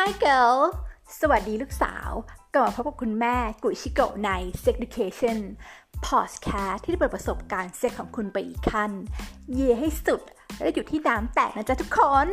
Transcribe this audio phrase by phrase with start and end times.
[0.00, 0.58] Hi girl
[1.20, 2.10] สวัสดีลูกสาว
[2.54, 4.30] กลับมาพบกับคุณแม่กุชิโกะใน
[4.62, 5.38] Sex Education
[6.06, 8.90] Podcast ที่จะเปิดประสบการณ์เซ็กของคุณไปอีกขั้น
[9.52, 10.22] เย่ให้สุด
[10.60, 12.28] และอยู่ที่น้ำแตกนะจ๊ะทุกคน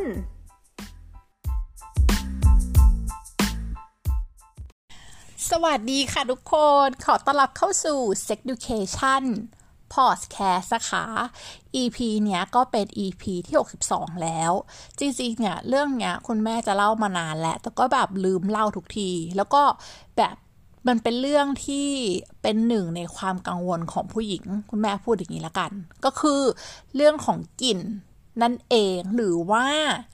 [5.50, 6.54] สวัสดีค่ะทุกค
[6.86, 9.24] น ขอต้อนรับเข้าสู่ Sex Education
[9.94, 11.04] Podcast นะคะ
[11.82, 13.56] EP เนี้ยก็เป็น EP ที่
[13.88, 14.52] 62 แล้ว
[14.98, 19.62] จริงๆเนี่ยเรื่องเนี้ยคุณแม่จะเล่ามานานแล้ว แต่ก็แบบลืมเล่าทุกที แล้วก็
[20.16, 20.36] แบบ
[20.88, 21.88] มันเป็นเรื่องที่
[22.42, 25.70] เป็นหนึ่งในความกังวลของผู้หญิง คุณแม่พูดอย่างนี้ละกัน
[26.04, 26.40] ก็คือ
[26.96, 27.78] เรื่องของกลิ่น
[28.42, 29.66] นั่นเองหรือว่า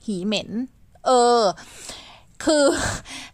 [0.05, 0.49] หีเหม็น
[1.05, 1.41] เออ
[2.43, 2.65] คือ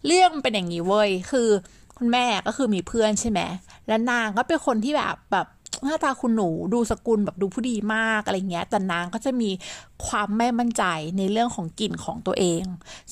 [0.06, 1.50] เรื่องเป็นอย่างนี้เว้ย คือ
[1.98, 3.40] คุณแม่ก็คือมีเพื่อนใช่ไหม
[3.88, 5.48] แล้วนางก็เป็นคนที่แบบแบบ
[5.86, 9.50] หน้าตาคุณหนูดูสกุลแบบดูผู้ดีมากอะไรเงี้ยแต่นางก็จะมี
[10.08, 10.84] ความไม่มั่นใจ
[11.18, 12.64] ในเรื่องของกลิ่นของตัวเอง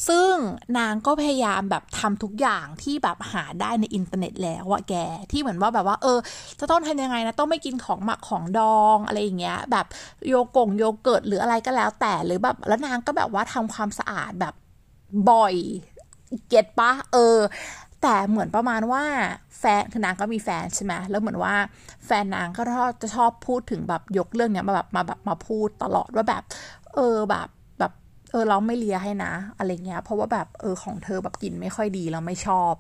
[0.08, 0.34] ซึ่ง
[0.78, 4.94] นางก็พยายามแบบทำทุกอย่างที่แบบหาได้ในอินเทอร์เน็ตแล้วอะแก
[5.32, 6.20] ที่เหมือนว่าแบบว่า เออ
[6.60, 9.86] จะต้องทำยังไงนะต้องไม่กินของหมักของดองอะไรอย่างเงี้ย แบบ
[10.28, 14.54] โยกงโยเกิร์ตหรืออะไรก็แล้วแต่หรือแบบแล้วนางก็แบบว่าทำความสะอาดแบบ
[15.30, 15.56] บ่อย
[16.50, 17.38] get ปะเออ
[18.04, 19.04] แต่เหมือนประมาณว่า
[19.60, 21.56] แฟนคือนางก็มีแฟนใช่ไหมแล้วเหมือนว่า
[22.06, 22.62] แฟนนางก็
[23.02, 26.44] จะชอบพูดถึงแบบยกเรื่องเนี้ยมาแบบมาแบบมาพูดตลอดว่าแบบ
[26.96, 27.48] เออแบบ
[27.80, 27.92] แบบ
[28.32, 32.74] เออเราไม่เลียให้นะ อะไรเงี้ย เพราะว่าแบบเออของเธอแบบกินไม่ค่อยดีเราไม่ชอบ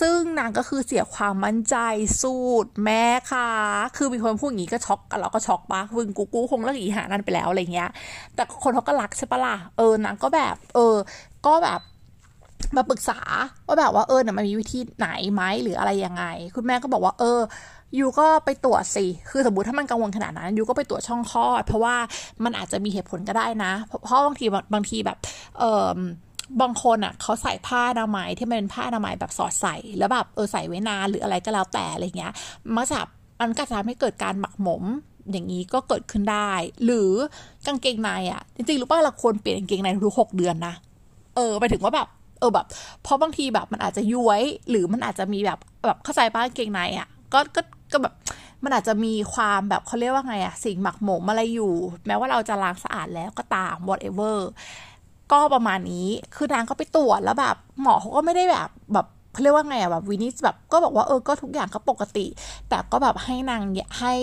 [0.00, 1.76] ซึ่งนางก็คือเสียความมั่นใจ
[2.22, 3.50] สูตรแม่ค่ะ
[3.96, 7.90] คือมีคนพูดอย่างนี้ก็ช็อกกันเราก็ช็อกปะวึงกูกูคงเลิกอีหานั่นไปแล้วอะไรเงี้ย
[8.34, 10.96] แต่คนเขาก็รักใช่ปะล่ะเออนางก็แบบ เออ
[11.46, 11.80] ก็แบบ
[12.76, 13.18] มาปรึกษา
[13.66, 16.24] ว่าแบบว่าเออเนี่ยมันมีวิธีไหนไหมหรืออะไรยังไง
[16.54, 17.40] คุณแม่ก็บอกว่าเออ
[17.98, 21.96] ยูก็ไปตรวจสิ คือสมมติถ้ามันกังวลขนาดนั้นยูก็ไปตรวจช่องคลอด เพราะว่า
[22.44, 25.18] มันอาจจะมีเหตุผลก็ได้นะ เพราะบางทีบางทีแบบ
[25.58, 25.62] เอ
[25.96, 25.98] อ
[26.60, 32.32] บางคนอะเขาใส่ผ้าอนามัยที่มันเป็นผ้าอนามัยแบบสอดใส่แล้วแบบเออใส่ไว้นานหรืออะไรก็แล้วแต่อะไรเงี้ย
[32.76, 32.98] มักจะ
[33.40, 34.84] มันก็จะทำให้เกิดการหมักหมม
[35.32, 36.52] อย่างนี้ก็เกิดขึ้นได้
[36.84, 37.10] หรือ
[37.66, 40.74] กางเกงในอะจริงๆรู้ป่ะเราควรเปลี่ยนกางเกงในทุกหกเดือนนะ
[41.36, 42.08] เออไปถึงว่าแบบ
[42.42, 42.66] เออแบบ
[43.02, 47.60] เพราะบางทีแบบมันอาจจะย้วย หรือมันอาจจะมีแบบแบบเข้าใจป้าเกงในอะ่ะก็ก็
[47.92, 48.14] ก็แบบ
[48.64, 51.72] มันอาจจะมีความแบบเขาเรียกว่าไงอะสิ่งหมักหมมอะไรอยู่
[52.06, 54.36] แม้ว่าเราจะล้างสะอาดแล้วก็ตาม whatever
[55.32, 62.26] ก็ประมาณนี้คือนางก็ไปตรวจแล้วแบบหมอเขาก็ไม่ได้แบบแบบเขาเรียกว่าไงอะแบบวินิจแบบก็บอกว่าเออก็ทุกอย่างก็ปกติ
[62.68, 63.62] แต่ก็แบบให้นาง
[64.00, 64.14] ให้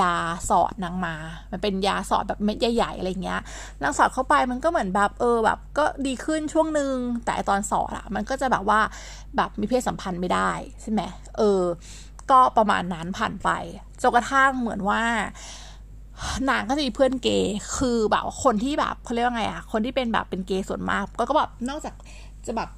[0.00, 0.14] ยา
[0.50, 1.14] สอดนางมา
[1.50, 3.40] มันเป็นยาสอดแบบเม็ดใหญ่ๆอะไรเงี้ย
[3.82, 8.80] นางสอดเข้าไปมันก็เหมือนแบบเออแบบก็ดีขึ้นช่วงหนึ่งแต่ตอนสอดอะมันก็จะแบบว่า
[9.36, 10.50] แบบมีเพศสัมพันธ์ไม่ได้
[10.82, 11.00] ใช่ไหม
[11.38, 11.62] เออ
[12.30, 13.50] ก็ประมาณนั้นผ่านไป
[14.02, 15.02] จนกระทั่งเหมือนว่า
[16.50, 21.94] นางก็จะมีเพื่อนเกย์คือแบบคนที่แบบเขาเรียกว่าไงอะคนที่เป็นแบบเป็นเกย์ส่วนมาก ก็ก็แบบนอกจาก
[22.48, 22.68] จะแบบ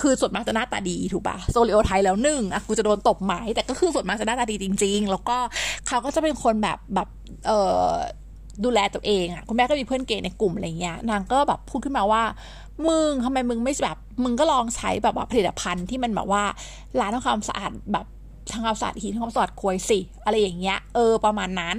[0.00, 5.36] คือส่วนมากจะหน้าตาดีถูกปะโซลิโอไทยแล้วหนึ่งอะกูจะโดนตบไหมแต่ก็คือส่วนมากจะหน้าตาดีจริง ๆ แล้วก็
[5.86, 7.08] เขาก็จะเป็นคนแบบแบบ
[7.46, 7.52] เอ
[7.84, 7.90] อ
[8.64, 12.22] ดูแลตัวเองอะคุณแม่ก็มีเพื่อนเกย์ในกลุ่มอะไรเงี้ยนางก็แบบพูดขึ้นมาว่า
[12.88, 16.42] มึงทำไมมึงไม่แบบมึงก็ลองใช้แบบว่าผลิตภัณฑ์ที่มันแบบว่า
[17.00, 18.06] ล้างทำความสะอาดแบบ
[18.52, 21.76] ทำความสะอาดหินทำความสะอาดควยสิอะไรอย่างเงี้ยเออประมาณนั้น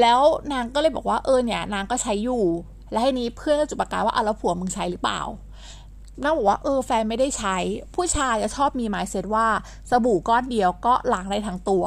[0.00, 0.20] แล้ว
[0.52, 2.44] นางก็เลยบอกว่าเออเนี่ย นางก็ใช้อยู่
[2.92, 5.20] แล้วให้นี้เพื่อนก็จุดประกาว่าเอะแล้วผัวมึงใช้หรือเปล่า
[6.20, 7.56] น่าบอกว่าเออแฟนไม่ได้ใช้
[7.94, 9.46] ผู้ชายจะชอบมีหมายเซตว่า
[9.90, 11.84] สบู่ก้อนเดียวก็ล้างได้ทั้งตัว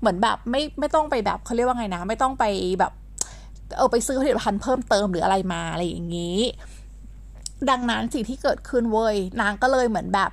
[0.00, 2.44] เหมือนแบบไม่ไม่ต้องไปแบบเขาเรียกว่าไงนะ ไม่ต้องไป
[2.80, 2.92] แบบ
[3.76, 6.38] เออไปซื้อผลิตภัณฑ์เพิ่มเติมหรืออะไรมาอะไรอย่างนี้
[7.70, 10.30] ดังนั้นสิ่งที่เกิดขึ้นเว้ยนางก็เลยเหมือนแบบ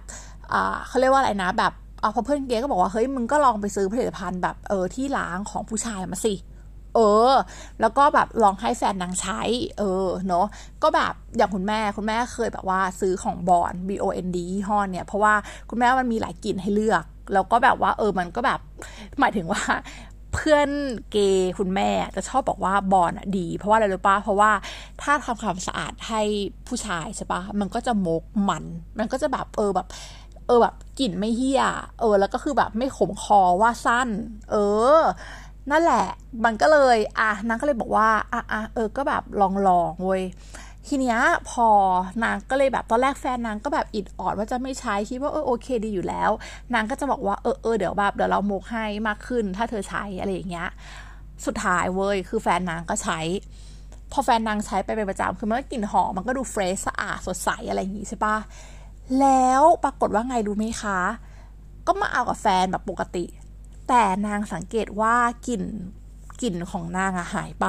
[0.54, 6.34] อ่าเขาเรียกว่าอะไรนะ แบบเอาพอเพื่อนเก๋ก็บอกว่าเฮ้ยมึงก็ลองไปซื้อผลิตภัณฑ์แบบเออที่ล้างของผู้ชายมาสิ
[6.96, 7.32] เออ
[7.82, 9.42] แล้วก็แบบลองให้แฟนนางใช้
[9.78, 10.46] เออ เนาะ
[10.84, 15.34] ก็แบบอย่างคุณแม่ คุณแม่เคยแบบว่าซื้อของบอน B O N D ยี่ห้อเนี่ย เพราะว่า
[15.70, 17.04] คุณแม่มันมีหลายกลิ่นให้เลือก
[17.34, 18.60] แล้วก็แบบว่าเออ มันก็แบบ
[19.20, 19.62] หมายถึงว่า
[20.34, 20.70] เพื่อน
[21.12, 24.52] เกย์คุณแม่จะชอบบอกว่าบอลอะดี เพราะว่าอะไรรู้ปะเพราะว่า
[25.02, 26.22] ถ้าทำความสะอาดให้
[26.68, 28.64] ผู้ชายใช่ปะมันก็จะมกมัน
[29.00, 29.88] มันก็จะแบบเออแบบ
[30.48, 31.64] เออแบบกลิ่นไม่เฮี้ย
[32.00, 34.10] เออ แล้วก็คือแบบไม่ขมคอว่าสั้น
[34.52, 34.56] เอ
[34.98, 35.00] อ
[35.70, 36.06] นั่นแหละ
[36.46, 40.24] มันก็เลย อะนางก็เลยบอกว่า อะอะเออ ก็แบบลองลองเว้ย
[40.88, 41.20] ทีเนี้ย
[41.50, 41.68] พอ
[42.24, 46.32] นางก็เลยแบบตอนแรกแฟนนางก็แบบอิดออดว่าจะไม่ใช้คิดว่าเออโอเคดีอยู่แล้ว
[46.74, 50.70] นางก็จะบอกว่าเออเออเดี๋ยวแบบเดี๋ยวเราโมกให้มากขึ้น ถ้าเธอใช้อะไรอย่างเงี้ย
[51.46, 53.20] สุดท้ายเว้ย คือแฟนนางก็ใช้
[54.12, 58.38] พอแฟนนางใช้ไปเป็นประจำคือมันก็กลิ่นหอม มันก็ดูเฟรชสะอาดสดใสอะไรอย่างงี้ใช่ปะ
[59.20, 61.00] แล้วปรากฏว่าไงรู้ไหมคะ
[61.88, 63.26] ก็มาเอากับแฟนแบบปกติ
[63.94, 65.16] แต่นางสังเกตว่า
[65.48, 65.64] กลิ่น
[66.42, 67.68] กลิ่นของนางอะหายไป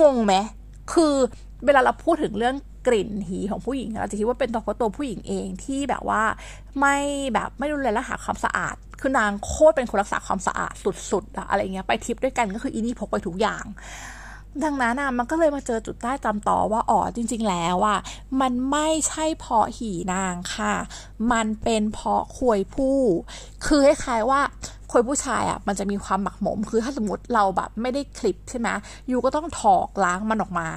[0.00, 0.34] งงไหม
[0.92, 1.14] คือ
[1.64, 6.22] เวลาเราพูดถึงเรื่องกลิ่นหีของผู้หญิงเราจะคิดว่าเป็นตัวเพราะตัวผู้หญิงเองที่แบบว่า
[6.78, 6.96] ไม่
[7.34, 10.72] แบบไม่ดูแลและหาความสะอาด คือนางโคตรเป็นคนรักษาความสะอาด
[11.10, 13.64] สุดๆอะอะไรเงี้ยไปทริปด้วยกันก็คืออีนี่พกไปทุกอย่าง
[14.64, 17.98] ดังนั้นอะมันก็เลยมาเจอจุดใต้ตามต่อว่าอ๋อจริง ๆ แล้วอะ
[18.40, 20.74] มันไม่ใช่เพราะหีนางค่ะ
[21.32, 23.00] มันเป็นเพราะควยผู้
[23.66, 24.40] คือคล้ายๆว่า
[24.96, 28.68] ควยผู้ชายอะมันจะมีความหมักหมม คือถ้าสมมติเราแบบไม่ได้คลิปใช่ไหม
[29.10, 30.68] ยูก็ต้องถอกล้างมันออกมา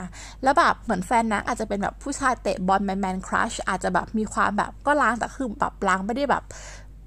[0.44, 6.44] แล้วแบบเหมือนแฟนนางอาจจะเป็นแบบผู้ชายเตะบอลแมนแมนครัชอาจจะแบบมีความแบบก็ล้างแต่คือแบบล้างไม่ได้แบบ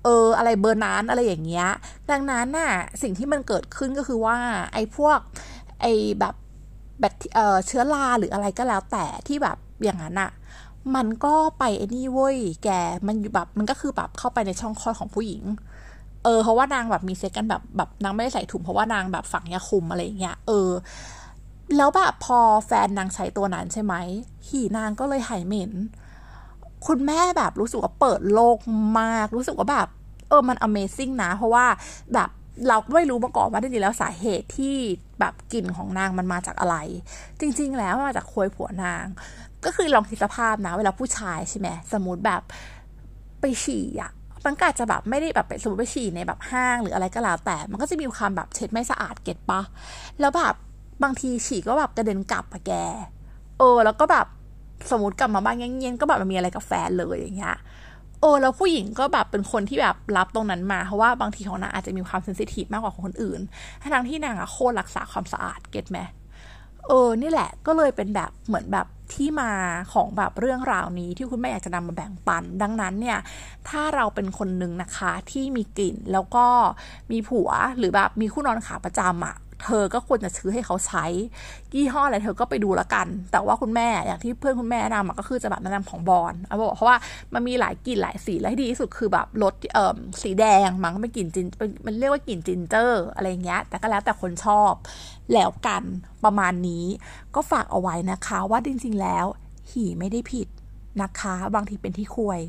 [0.05, 1.69] เอออะไรเบอร์นั้นอะไรอย่างเงี้ย
[2.11, 2.73] ดังนั้นน่ะ
[3.03, 4.37] สิ่งที่มันเกิดขึ้นก็คือว่า
[4.75, 5.19] ไอ้พวก
[5.81, 6.35] ไอ้แบบ
[7.01, 10.31] แบคเอ่อเชื้อราหรืออะไรก็แล้วแต่ที่แบบอย่างนั้นอะ
[10.97, 12.69] มันก็ไปไอ้นี่เว้ยแก
[13.07, 15.43] มันอยู่แบบมันก็คือแบบเข้าไปในช่องคลอดของผู้หญิง
[16.25, 20.71] เออเพราะว่านางแบบมีเซ็กกันแบบแบบนางไม่ได้ใส่ถุงเพราะว่านางแบบฝังยาคุมอะไรอย่างเงี้ยเออ
[21.77, 23.95] แล้วแบบพอแฟนนางใช้ตัวนั้นใช่ไหม
[24.49, 25.73] หี่นางก็เลยหายเหม็น
[26.87, 28.59] คุณแม่แบบรู้สึกว่าเปิดโลก
[29.01, 29.89] มาก รู้สึกว่าแบบ
[30.29, 31.67] เออมัน Amazing นะ เพราะว่า
[32.15, 32.31] แบบ
[32.69, 34.75] เราไม่รู้มาก่อนว่าจริงๆแล้วสาเหตุที่
[35.21, 36.77] แบบกลิ่นของนางมันมาจากอะไร
[37.41, 39.05] จริง ๆ แล้วมาจากควยผัวนาง
[39.65, 42.43] ก็คือลองคิดสภาพนะ เวลาผู้ชายใช่ไหมสมมติแบบ
[43.41, 44.13] ไปฉี่อะ
[44.45, 49.61] มันก็อาจจะแบบไม่ได้แบบไปสมมติไปฉี่ในแบบห้างหรืออะไรก็แล้วแต่ มันก็จะมีความแบบเช็ดไม่สะอาดเก็ตปะ
[50.21, 50.55] แล้วแบบ
[51.03, 52.73] บางทีฉี่ก็แบบกระเด็นกลับอะแก
[53.59, 54.27] เออ แล้วก็แบบ
[54.91, 57.57] สมมติกลับมาบ้านเย็นๆก็แบบมันมีอะไรกับแฟนเลยอย่างเงี้ย
[58.21, 63.41] เออแล้วผู้หญิงก็แบบเป็นคนที่แบบรับตรงนั้นมา เพราะว่าบางทีของนางอาจจะมีความเซนซิทีฟมากกว่าของคนอื่น
[63.95, 65.99] ทั้งที่นางอะโคตรรักษาความสะอาดเก็ตไหม
[66.89, 69.53] เออ นี่แหละก็เลยเป็นแบบเหมือนแบบ ที่มา
[69.93, 73.19] ของแบบเรื่องราวนี้ที่คุณแม่อยากจะนำมาแบ่งปัน ดังนั้นเนี่ย
[73.69, 76.47] ถ้าเราเป็นคนหนึ่งนะคะที่มีกลิ่นแล้วก็
[77.13, 81.05] มีผัวหรือแบบมีคู่นอนขาประจำอะ เธอก็ควรจะซื้อให้เขาใช้
[81.75, 86.97] ยี่ห้ออะไรเธอก็ไปดูล้วกัน แต่ว่าคุณแม่อย่างที่เพื่อนคุณแม่นะนำก็คือจะแบบแนะนำของบอลเอาบอกเพราะว่า
[87.35, 91.47] มันมีหลายกลิ่นหลายสีและที่ดีที่สุดคือแบบรสเอ่อสีแดงมั้งเป็นกลิ่นจิน
[91.87, 94.73] มันเรียกว่ากลิ่นจินเจอร์อะไรเงี้ย แต่ก็แล้วแต่คนชอบ
[95.33, 95.83] แล้วกัน
[96.25, 96.87] ประมาณนี้
[97.35, 99.27] ก็ฝากเอาไว้นะคะว่าจริง ๆ แล้ว
[99.71, 100.49] หีไม่ได้ผิด
[101.03, 102.41] นะคะ บางทีเป็นที่คุย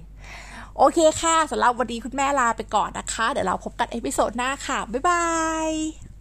[0.78, 5.24] โอเคค่ะสำหรับวันนี้คุณแม่ลาไปก่อนนะคะ เดี๋ยวเราพบกันเอพิโซดหน้าค่ะ บ๊ายบา
[5.70, 6.13] ย